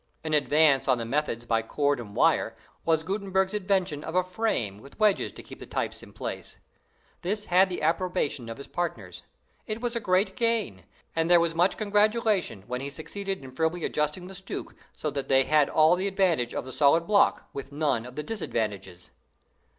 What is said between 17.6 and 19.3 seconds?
none of its disadvantages.